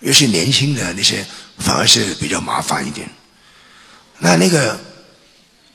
[0.00, 1.24] 越是年轻的那些
[1.56, 3.08] 反而是比较麻烦一点。
[4.18, 4.78] 那那个。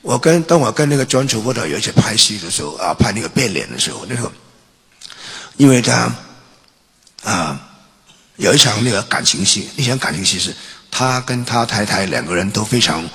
[0.02, 4.32] 我跟当我跟那个专厨部的有一些拍戏的时候啊，拍那个变脸的时候，那时候，
[5.56, 6.12] 因为他
[7.22, 7.60] 啊
[8.36, 10.52] 有一场那个感情戏，那场感情戏是
[10.90, 13.08] 他跟他太太两个人都非常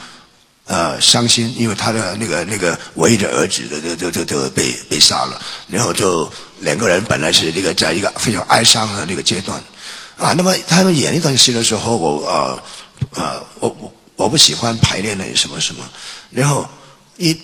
[0.65, 9.61] 呃伤心，因为他的那个那个唯一的儿子的就就就被被杀了，然后就两个人本来是那个在一个非常哀伤的那个阶段
[10.15, 10.31] 啊。
[10.37, 12.63] 那么他们演那段戏的时候，我呃
[13.15, 15.83] 呃我我我不喜欢排练那什么什么，
[16.31, 16.65] 然后。
[17.17, 17.37] 一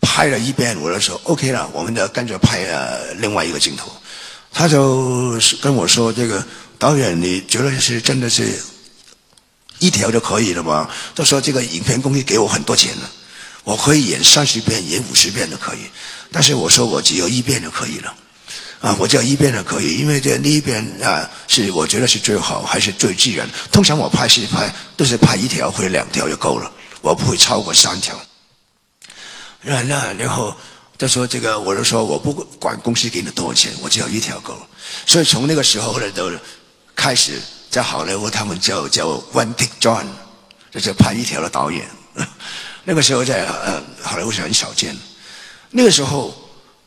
[0.00, 3.92] 拍了一遍，我就说 OK 了，我们就跟着拍呃另外一个镜头。
[4.52, 6.44] 他就跟我说：“这个
[6.78, 8.58] 导演，你觉得是真的是
[9.78, 13.10] 一条就可以了吗？”他说：“这个影片公司给我很多钱了，
[13.62, 15.80] 我可以演三十遍、演五十遍都可以。
[16.32, 18.14] 但是我说我只有一遍就可以了，
[18.80, 23.48] 啊，我只有一遍就可以，因为这那一遍啊是我觉得是最好，还是最自然。
[23.70, 28.14] 通常我拍戏拍都是拍一条或者两条就够了。”我不会超过三条。
[29.62, 30.54] 那那然后
[30.96, 34.56] 他说这个，我就说我不管公司给你多少钱，我只要一条狗。
[35.04, 36.30] 所以从那个时候呢，都
[36.94, 40.06] 开始在好莱坞，他们叫叫 One Take John，
[40.70, 41.88] 就是拍一条的导演。
[42.84, 44.96] 那个时候在呃好莱坞是很少见。
[45.70, 46.32] 那个时候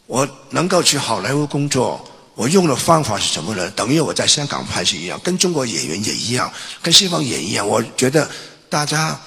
[0.08, 2.04] 我能够去好莱坞工作，
[2.36, 3.70] 我用的方法是什么呢？
[3.72, 7.68] 等于我在香港拍戏一样，跟中国演员也一样，跟西方演一样。
[7.68, 8.30] 我觉得
[8.70, 9.20] 大家。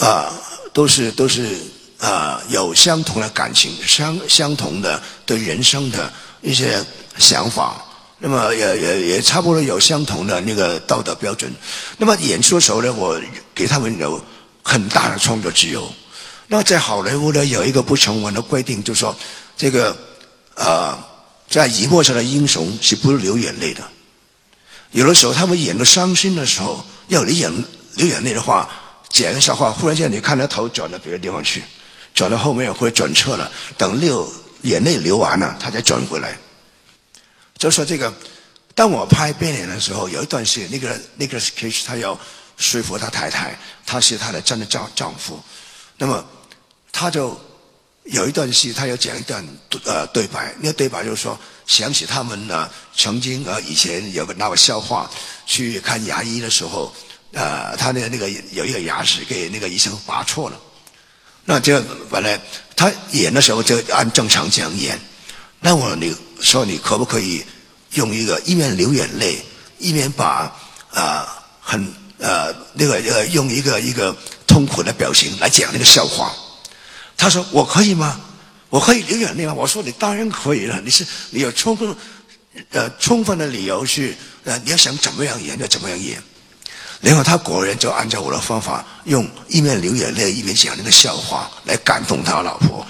[0.00, 0.32] 啊，
[0.72, 1.56] 都是都是
[1.98, 6.82] 啊，有相同的感情，相相同的对人生的一些
[7.18, 7.84] 想法，
[8.18, 11.52] 那么也也也差不多有相同的那个道德标准。
[11.98, 13.20] 那么演出的时候呢，我
[13.54, 14.18] 给他们有
[14.62, 15.86] 很大的创作自由。
[16.48, 19.14] 那在好莱坞呢，有一个不成文的规定，就是说
[19.56, 19.96] 这个
[20.54, 20.98] 啊，
[21.48, 23.82] 在荧幕上的英雄是不流眼泪的。
[24.90, 27.52] 有的时候他们演的伤心的时候，要你演
[27.96, 28.68] 流眼泪的话。
[29.12, 31.62] 讲个笑话，忽然间你看他头转到别的地方去，
[32.14, 36.36] 转到后面或者转错了，等流眼泪流完了，他再转回来。
[37.58, 38.12] 就说这个
[38.74, 42.18] 当我拍变脸的时候，有一段戏，那个那个 Cage 他要
[42.56, 45.38] 说服他太太，他是他的真的丈丈夫，
[45.98, 46.24] 那么
[46.90, 47.38] 他就
[48.04, 49.46] 有一段戏，他要讲一段
[49.84, 55.08] 呃对白，那个对白就是说想起他们呢曾经呃以前有个那个笑话，
[55.46, 56.92] 去看牙医的时候，
[57.32, 60.60] 呃他的那个有一个牙齿给那个医生拔错了，
[61.44, 62.40] 那就本来
[62.76, 64.98] 他演的时候就按正常这样演，
[65.60, 67.44] 那我你说你可不可以？
[67.94, 69.38] 用一个一面流眼泪，
[69.78, 70.50] 一面把
[70.92, 71.28] 啊
[71.60, 74.16] 很呃那个呃用一个一个
[74.46, 76.34] 痛苦的表情来讲那个笑话。
[77.18, 78.18] 他说：“我可以吗？
[78.70, 80.80] 我可以流眼泪吗？”我说：“你当然可以了。
[80.80, 81.94] 你是你有充分
[82.70, 86.16] 呃充分的理由去呃你要想怎么样演就怎么样演。”
[87.02, 92.86] 然后他果然就按照我的方法，用一面流眼泪一面讲那个笑话来感动他老婆。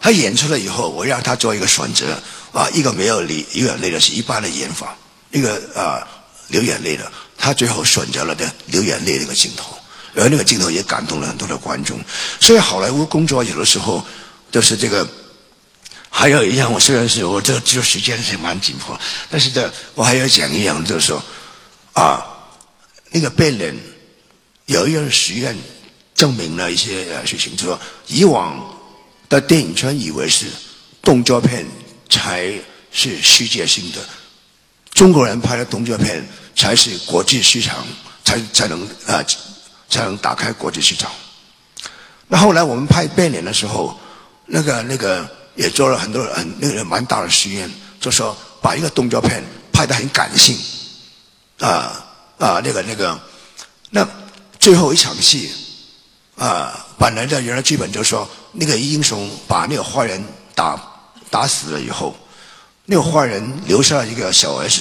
[0.00, 2.18] 他演出来以后，我让他做一个选择。
[2.50, 4.96] 啊，一个没有流流眼泪的是一般的演法，
[5.30, 6.00] 一个啊
[6.48, 9.76] 流眼泪的，他最后选择了的流眼泪那个镜头，
[10.14, 12.00] 而那个镜头也感动了很多的观众。
[12.40, 14.02] 所以好莱坞工作有的时候
[14.50, 15.06] 就是这个，
[16.08, 18.98] 还有一样，我虽然是我这这时间是蛮紧迫，
[19.30, 21.22] 但是这我还要讲一样，就是说
[21.92, 22.24] 啊，
[23.10, 23.76] 那个变脸
[24.66, 25.56] 有一样实验
[26.14, 28.58] 证明了一些事情，就说以往
[29.28, 30.46] 的电影圈以为是
[31.02, 31.66] 动作片。
[32.10, 32.50] 才
[32.90, 33.98] 是世界性的，
[34.94, 37.86] 中国人拍的动作片才是国际市场，
[38.24, 39.22] 才才能啊，
[39.90, 41.12] 才能打开国际市场。
[42.26, 43.94] 那后来我们拍《变脸》的时候，
[44.46, 50.56] 那个那个也做了很多很那个蛮大的实验，就说把一个动作片拍得很感性，
[51.58, 52.07] 啊
[52.38, 53.20] 啊那个那个，
[53.90, 54.08] 那
[54.58, 55.50] 最后一场戏，
[56.36, 60.24] 啊本来的原来剧本就说那个英雄把那个坏人
[60.54, 60.78] 打。
[61.30, 62.16] 打死了以后，
[62.86, 64.80] 那个坏人留下了一个小儿子。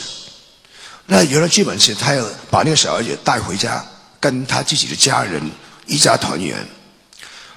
[1.08, 3.86] 那原来剧本是他要把那个小儿子带回家，
[4.18, 5.42] 跟他自己的家人
[5.88, 6.66] 一家团圆。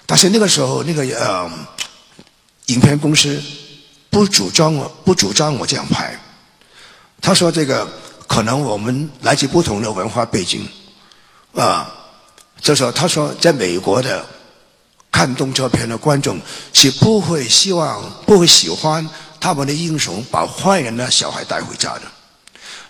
[0.07, 1.49] 但是那个时候，那个呃，
[2.67, 3.41] 影片公司
[4.11, 6.19] 不主张我，不主张我这样拍。
[7.21, 7.89] 他说：“这个
[8.41, 10.67] 可能我们来自不同的文化背景，
[11.55, 11.93] 啊，
[12.59, 14.25] 就说他说在美国的。”
[15.13, 16.41] 看动作片的观众
[16.73, 19.07] 是不会希望、不会喜欢
[19.41, 22.03] 他们的英雄把坏人的小孩带回家的。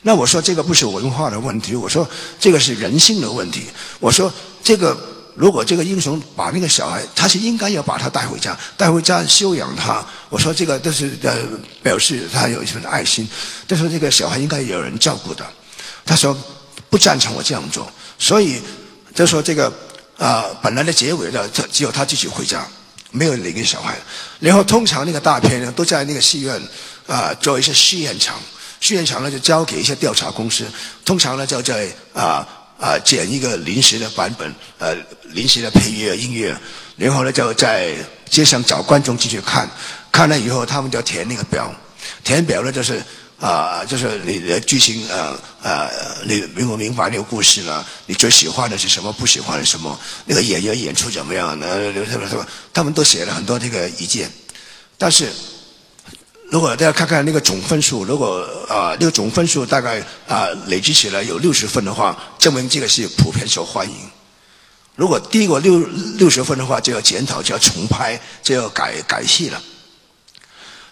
[0.02, 2.08] 那我说这个不是文化的问题，我说
[2.38, 3.64] 这个是人性的问题。
[3.98, 4.32] 我说
[4.62, 4.96] 这个
[5.40, 10.04] 如果这个英雄把那个小孩，他是应该要把他带回家，带回家修养他。
[10.28, 11.34] 我说这个都是呃
[11.82, 13.26] 表示他有一份爱心。
[13.66, 15.46] 但是这个小孩应该有人照顾的。
[16.04, 16.36] 他说
[16.90, 18.60] 不赞成我这样做，所以
[19.14, 19.72] 就说这个。
[20.20, 22.62] 啊，本来的结尾呢，只只有他自己回家，
[23.10, 23.96] 没有哪个小孩。
[24.38, 26.60] 然后通常那个大片呢，都在那个戏院
[27.06, 28.38] 啊做一些试验场，
[28.80, 30.66] 试验场呢就交给一些调查公司，
[31.06, 32.46] 通常呢就在啊
[32.80, 34.96] 啊剪一个临时的版本，呃
[35.32, 36.56] 临时的配乐音乐，
[36.96, 37.94] 然后呢就在
[38.28, 39.68] 街上找观众进去看，
[40.10, 41.72] 看了以后他们就填那个表，
[42.24, 43.02] 填表呢就是。
[43.40, 45.90] 啊，就是你的剧情，呃呃，
[46.26, 47.82] 你明不明白那个故事呢？
[48.04, 49.10] 你最喜欢的是什么？
[49.14, 49.98] 不喜欢的什么？
[50.26, 51.58] 那个演员演出怎么样？
[51.58, 51.66] 呢？
[52.06, 52.46] 什么什么？
[52.70, 54.30] 他们都写了很多这个意见。
[54.98, 55.32] 但是，
[56.50, 63.96] 如果大家看看那个总分数，如果啊，那个总分数大概啊累积起来有六十分的话，证明这个是普遍受欢迎。
[64.96, 65.78] 如果低过六
[66.18, 69.62] 六十分的话，就要检讨，就要重拍，就要改改戏了。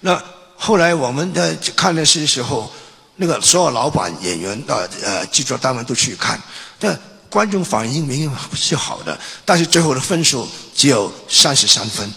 [0.00, 0.22] 那。
[0.60, 2.68] 后来我们的看的时候，
[3.14, 6.36] 那个所有老板、演员、呃呃制作单位都去看，
[6.80, 12.12] 但观众反应明明是好的，但是最后的分数只有三十三分，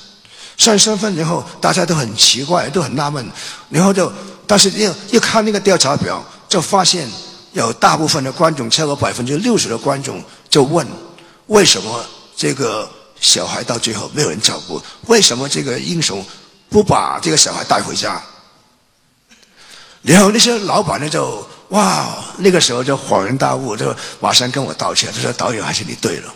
[0.61, 3.25] 算身份，然后大家都很奇怪，都很纳闷，
[3.71, 4.13] 然后就，
[4.45, 7.09] 但是又又看那个调查表，就发现
[7.53, 10.85] 有大部分的观众，超过百分之六十的观众就问，
[11.47, 12.87] 为什么这个
[13.19, 14.79] 小孩到最后没有人照顾？
[15.07, 16.23] 为什么这个英雄
[16.69, 18.21] 不把这个小孩带回家？
[20.03, 26.31] 然后那些老板呢就哇，那个时候就恍然大悟，就马上跟我道歉，他说：“导演还是你对了。”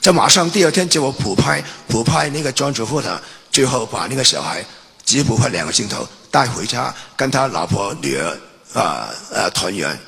[0.00, 3.20] 就马上第二天叫我补拍，补拍那个庄主妇呢，
[3.50, 4.64] 最后把那个小孩
[5.04, 8.38] 只补拍两个镜头带回家，跟他老婆女儿
[8.74, 9.98] 啊啊团圆，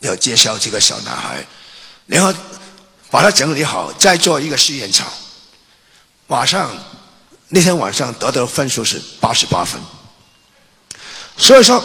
[0.00, 1.44] 要介绍这个小男孩，
[2.06, 2.32] 然后
[3.10, 5.06] 把他整理好，再做一个试验场。
[6.26, 6.70] 马上
[7.48, 9.80] 那天晚上得的分数是八十八分，
[11.36, 11.82] 所以说。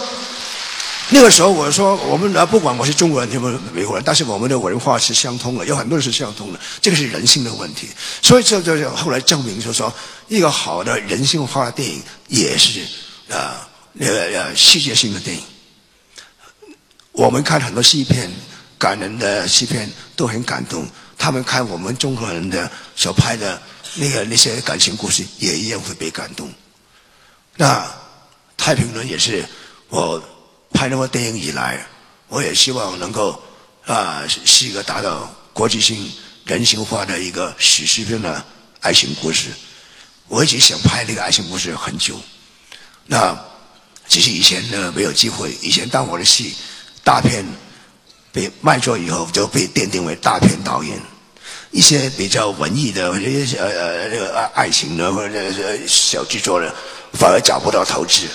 [1.09, 7.89] 那个时候我说，我们啊，不管我是中国人，你们美国人，但是我们的文化是相通的，有很多人是相通的，这个是人性的问题。
[8.21, 9.93] 所以这就就后来证明，就是说，
[10.29, 12.81] 一个好的人性化的电影也是
[13.29, 15.43] 啊，那个呃世界性的电影。
[17.11, 18.31] 我们看很多戏片，
[18.77, 20.87] 感人的戏片都很感动。
[21.17, 23.61] 他们看我们中国人的所拍的
[23.95, 26.49] 那个那些感情故事，也一样会被感动。
[27.57, 27.79] 那
[28.55, 29.45] 《太平轮》也是
[29.89, 30.23] 我
[30.73, 31.85] 拍那部电影以来，
[32.27, 33.41] 我也希望能够
[33.85, 36.11] 啊是一个达到国际性
[36.45, 38.43] 人性化的一个史诗片的
[38.79, 39.49] 爱情故事。
[40.27, 42.15] 我一直想拍那个爱情故事很久，
[43.05, 43.37] 那
[44.07, 45.51] 只是以前呢没有机会。
[45.61, 46.55] 以前当我的戏
[47.03, 47.45] 大片
[48.31, 50.99] 被卖座以后，就被奠定为大片导演。
[51.71, 53.25] 一些比较文艺的或者
[53.57, 55.39] 呃呃那个爱情的或者
[55.87, 56.73] 小剧作的，
[57.13, 58.27] 反而找不到投资。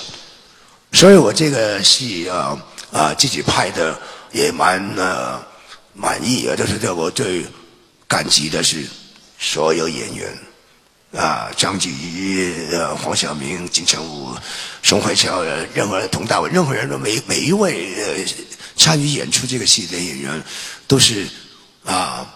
[0.97, 2.57] 所以我这个戏啊
[2.91, 3.95] 啊自己拍的
[4.31, 5.39] 也蛮呃
[5.93, 7.45] 满意啊，就是对我最
[8.07, 8.83] 感激的是
[9.37, 10.35] 所有演员。
[11.15, 14.35] 啊，张继宇、呃，黄晓明、金城武、
[14.81, 18.25] 宋慧乔，任何佟大为，任何人都每每一位呃
[18.75, 20.43] 参与演出这个戏的演员，
[20.87, 21.27] 都是
[21.85, 22.27] 啊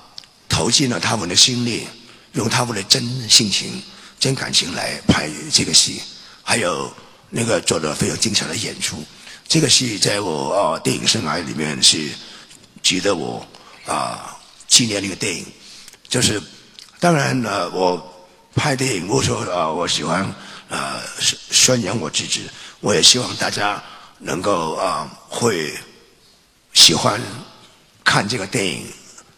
[0.47, 1.87] 投进了他们的心力，
[2.33, 3.81] 用他们的真性情、
[4.19, 6.01] 真感情来拍这个戏，
[6.41, 6.91] 还有
[7.31, 9.03] 那个做的非常精彩的演出。
[9.47, 12.07] 这个戏在我啊电影生涯里面是
[12.83, 13.43] 值得我
[13.87, 15.43] 啊纪念的一个电影，
[16.07, 16.39] 就是
[16.99, 18.07] 当然呢我。
[18.53, 20.25] 拍电影，我说啊，我喜欢
[20.69, 22.49] 啊宣宣扬我自己，
[22.81, 23.81] 我也希望大家
[24.19, 25.73] 能够啊会
[26.73, 27.17] 喜欢
[28.03, 28.85] 看这个电影，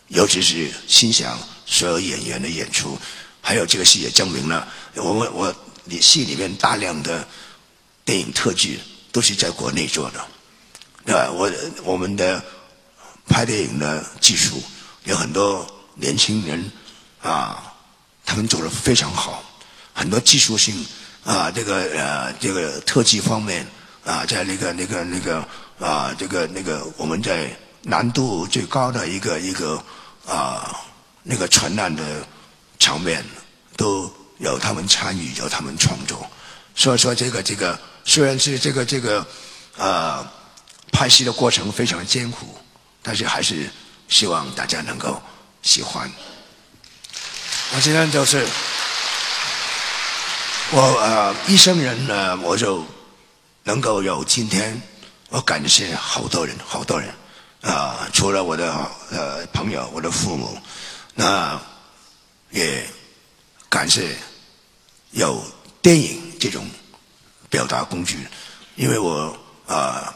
[0.07, 2.97] 尤其是欣赏所有演员的演出，
[3.39, 7.27] 还有这个戏也证明了，我我我你戏里面大量的
[8.06, 8.80] 电影特技
[9.12, 10.26] 都是在国内做的，
[11.06, 11.51] 对吧，我
[11.84, 12.43] 我们的
[13.28, 14.62] 拍电影的技术
[15.04, 16.72] 有很多年轻人
[17.22, 17.70] 啊。
[18.26, 19.43] 他们做的非常好，
[19.93, 20.74] 很多技术性
[21.26, 23.68] 啊，这个呃，这个特技方面
[24.06, 25.45] 啊，在那个那个那个
[25.78, 29.76] 啊，这个那个我们在难度最高的一个一个
[30.26, 30.74] 啊
[31.22, 32.26] 那个传染的
[32.80, 33.24] 场面，
[33.76, 36.26] 都有他们参与，有他们创作。
[36.74, 39.26] 所以说，这个这个虽然是这个这个
[39.78, 40.28] 呃
[40.91, 42.58] 拍戏的过程非常艰苦，
[43.01, 43.70] 但是还是
[44.08, 45.22] 希望大家能够
[45.62, 46.12] 喜欢。
[47.76, 48.45] 我今天就是
[50.72, 52.86] 我呃一生人呢，我就
[53.64, 54.80] 能够有今天，
[55.30, 57.10] 我感谢好多人，好多人
[57.62, 58.72] 啊，除了我的
[59.10, 60.58] 呃朋友，我的父母，
[61.16, 61.60] 那
[62.51, 62.86] 也
[63.70, 64.16] 感谢
[65.12, 65.43] 有
[65.82, 66.68] 电影这种
[67.54, 68.18] 表达工具，
[68.76, 69.38] 因为我
[69.68, 70.12] 啊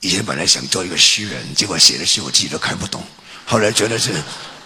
[0.00, 3.00] 以前本来想做一个诗人，结果写的诗我自己都看不懂，
[3.46, 4.10] 后来觉得是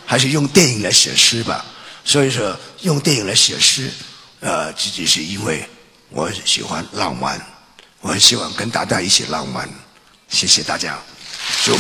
[0.07, 1.63] 还是用电影来写诗吧。
[2.03, 3.91] 所以说，用电影来写诗，
[4.41, 5.69] 呃，仅仅是因为
[6.09, 7.39] 我喜欢浪漫，
[8.01, 9.69] 我很希望跟大家一起浪漫。
[10.31, 10.99] 谢谢大家，
[11.65, 11.77] 祝。